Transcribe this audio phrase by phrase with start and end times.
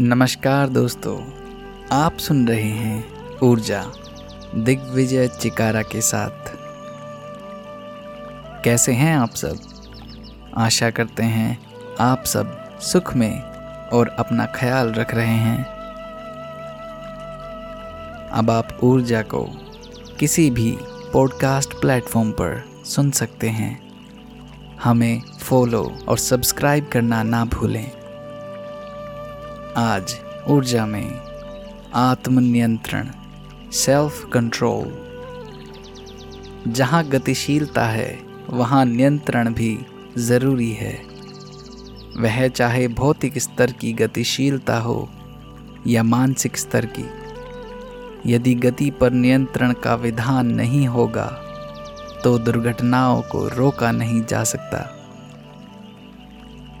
[0.00, 1.24] नमस्कार दोस्तों,
[1.92, 3.04] आप सुन रहे हैं
[3.38, 3.86] ऊर्जा,
[4.54, 6.52] दिग्विजय चिकारा के साथ।
[8.64, 9.56] कैसे हैं आप सब?
[10.56, 11.58] आशा करते हैं
[12.00, 13.42] आप सब सुख में
[13.88, 15.64] और अपना ख्याल रख रहे हैं।
[18.28, 19.42] अब आप ऊर्जा को
[20.20, 20.78] किसी भी
[21.12, 24.00] पॉडकास्ट प्लेटफॉर्म पर सुन सकते हैं।
[24.84, 27.97] हमें फॉलो और सब्सक्राइब करना ना भूलें।
[29.76, 30.14] आज
[30.48, 31.20] ऊर्जा में
[31.94, 33.08] आत्मनियंत्रण
[33.72, 34.92] सेल्फ कंट्रोल
[36.68, 38.18] जहाँ गतिशीलता है,
[38.50, 39.78] वहाँ नियंत्रण भी
[40.18, 40.92] ज़रूरी है।
[42.16, 45.08] वह चाहे भौतिक स्तर की गतिशीलता हो
[45.86, 47.04] या मानसिक स्तर की,
[48.26, 51.26] यदि गति पर नियंत्रण का विधान नहीं होगा
[52.24, 54.97] तो दुर्घटनाओं को रोका नहीं जा सकता।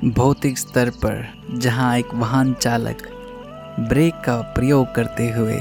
[0.04, 2.96] भौतिक स्तर पर, जहाँ एक वाहन चालक
[3.80, 5.58] ब्रेक का प्रयोग करते हुए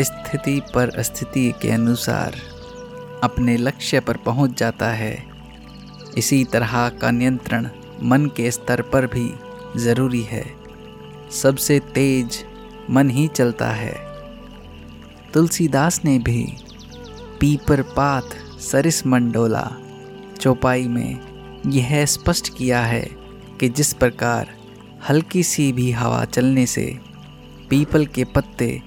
[0.00, 2.34] स्थिति पर स्थिति के अनुसार
[3.24, 5.24] अपने लक्ष्य पर पहुँच जाता है।
[6.18, 7.68] इसी तरह का नियंत्रण
[8.02, 9.34] मन के स्तर पर भी
[9.76, 10.44] ज़रूरी है।
[11.32, 12.44] सबसे तेज
[12.90, 13.94] मन ही चलता है।
[15.34, 16.56] तुलसीदास ने भी
[17.40, 19.70] पीपर पात सरिस मंडोला
[20.40, 21.20] चौपाई में
[21.66, 23.19] यह स्पष्ट किया है
[23.60, 24.48] कि जिस प्रकार
[25.08, 26.98] हल्की सी भी हवा चलने से
[27.70, 28.82] पीपल के पत्ते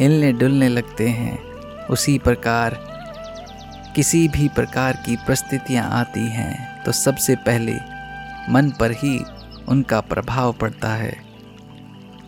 [0.00, 1.38] हिलने डुलने लगते हैं,
[1.86, 2.78] उसी प्रकार
[3.96, 7.74] किसी भी प्रकार की परिस्थितियाँ आती हैं तो सबसे पहले
[8.52, 9.24] मन पर ही
[9.68, 11.16] उनका प्रभाव पड़ता है।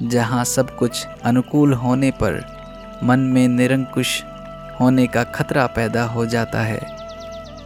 [0.03, 2.41] जहाँ सब कुछ अनुकूल होने पर
[3.05, 4.23] मन में निरंकुश
[4.81, 6.79] होने का खतरा पैदा हो जाता है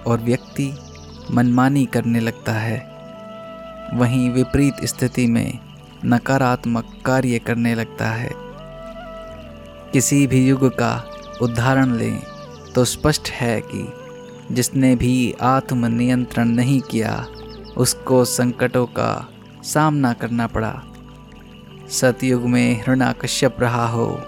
[0.06, 0.72] और व्यक्ति
[1.30, 2.91] मनमानी करने लगता है।
[3.94, 5.58] वहीं विपरीत स्थिति में
[6.04, 8.30] नकारात्मक कार्य करने लगता है।
[9.92, 10.92] किसी भी युग का
[11.42, 12.20] उदाहरण लें
[12.74, 13.86] तो स्पष्ट है कि
[14.50, 17.26] जिसने भी आत्मनियंत्रण नहीं किया,
[17.76, 19.28] उसको संकटों का
[19.64, 20.82] सामना करना पड़ा।
[21.90, 24.20] सतयुग में हृणाकश्यप रहा हो,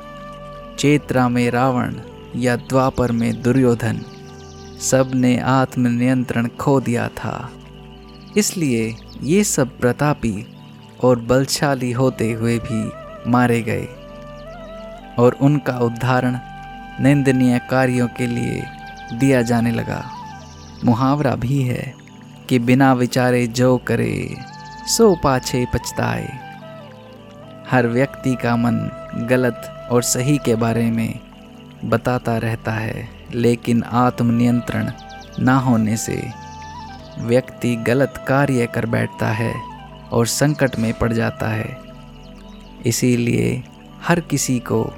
[0.78, 1.94] चेत्रा में रावण
[2.36, 4.00] या द्वापर में दुर्योधन,
[4.80, 7.50] सबने आत्मनियंत्रण खो दिया था।
[8.36, 10.46] इसलिए ये सब प्रतापी
[11.04, 12.92] और बलशाली होते हुए भी
[13.30, 13.88] मारे गए
[15.18, 16.38] और उनका उदाहरण
[17.04, 18.62] निंदनीय कार्यों के लिए
[19.18, 20.04] दिया जाने लगा।
[20.84, 21.94] मुहावरा भी है
[22.48, 24.36] कि बिना विचारे जो करे,
[24.86, 26.28] सो पाछे पछताए।
[27.70, 28.90] हर व्यक्ति का मन
[29.30, 31.20] गलत और सही के बारे में
[31.84, 34.90] बताता रहता है, लेकिन आत्मनियंत्रण
[35.38, 36.43] ना होने से
[37.18, 39.54] व्यक्ति गलत कार्य कर बैठता है
[40.12, 41.78] और संकट में पड़ जाता है।
[42.86, 43.64] इसीलिए
[44.02, 44.92] हर किसी को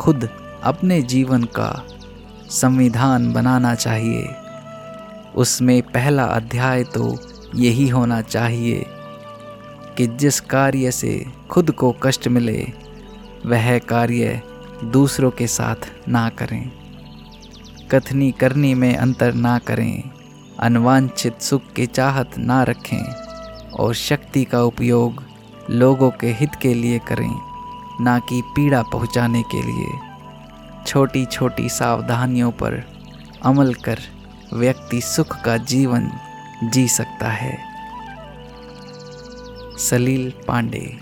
[0.00, 0.28] खुद
[0.62, 1.86] अपने जीवन का
[2.50, 4.28] संविधान बनाना चाहिए।
[5.34, 7.18] उसमें पहला अध्याय तो
[7.54, 8.86] यही होना चाहिए
[9.96, 12.72] कि जिस कार्य से खुद को कष्ट मिले,
[13.46, 14.42] वह कार्य
[14.84, 16.72] दूसरों के साथ ना करें।
[17.90, 20.11] कथनी करनी में अंतर ना करें।
[20.62, 23.12] अनवांछित सुख की चाहत ना रखें
[23.68, 25.24] और शक्ति का उपयोग
[25.70, 27.40] लोगों के हित के लिए करें,
[28.04, 29.98] ना कि पीड़ा पहुँचाने के लिए।
[30.86, 32.92] छोटी छोटी सावधानियों पर
[33.42, 33.98] अमल कर
[34.52, 36.10] व्यक्ति सुख का जीवन
[36.64, 37.58] जी सकता है।
[39.78, 40.98] सलील पांडे।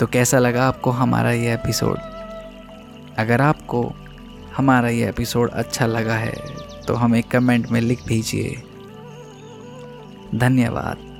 [0.00, 1.98] तो कैसा लगा आपको हमारा ये एपिसोड?
[3.18, 3.92] अगर आपको
[4.56, 8.62] हमारा ये एपिसोड अच्छा लगा है तो हमें कमेंट में लिख दीजिए।
[10.34, 11.11] धन्यवाद।